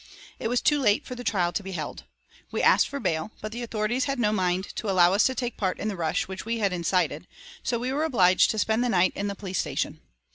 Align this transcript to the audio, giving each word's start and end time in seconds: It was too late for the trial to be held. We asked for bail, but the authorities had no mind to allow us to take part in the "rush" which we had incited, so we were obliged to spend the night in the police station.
It 0.39 0.47
was 0.47 0.61
too 0.61 0.79
late 0.81 1.05
for 1.05 1.13
the 1.13 1.23
trial 1.23 1.53
to 1.53 1.61
be 1.61 1.73
held. 1.73 2.05
We 2.49 2.63
asked 2.63 2.87
for 2.89 2.99
bail, 2.99 3.29
but 3.39 3.51
the 3.51 3.61
authorities 3.61 4.05
had 4.05 4.17
no 4.17 4.31
mind 4.31 4.75
to 4.77 4.89
allow 4.89 5.13
us 5.13 5.25
to 5.25 5.35
take 5.35 5.57
part 5.57 5.77
in 5.77 5.89
the 5.89 5.95
"rush" 5.95 6.27
which 6.27 6.43
we 6.43 6.57
had 6.57 6.73
incited, 6.73 7.27
so 7.61 7.77
we 7.77 7.93
were 7.93 8.03
obliged 8.03 8.49
to 8.49 8.57
spend 8.57 8.83
the 8.83 8.89
night 8.89 9.11
in 9.13 9.27
the 9.27 9.35
police 9.35 9.59
station. 9.59 10.01